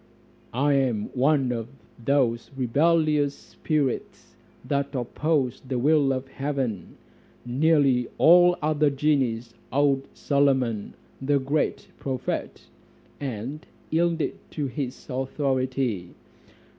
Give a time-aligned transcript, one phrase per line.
[0.55, 1.67] "I am one of
[2.03, 4.35] those rebellious spirits
[4.65, 6.97] that opposed the will of heaven;
[7.45, 12.63] nearly all the other genies owned Solomon, the great prophet,
[13.19, 16.15] and yielded to his authority.